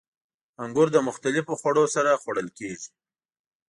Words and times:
•انګور 0.63 0.87
د 0.93 0.97
مختلفو 1.07 1.53
خوړو 1.59 1.85
سره 1.95 2.19
خوړل 2.21 2.47
کېږي. 2.57 2.89